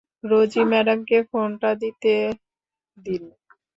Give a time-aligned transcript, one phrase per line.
[0.23, 2.13] রোজি ম্যাডামকে ফোনটা দিতে
[2.97, 3.23] দিন।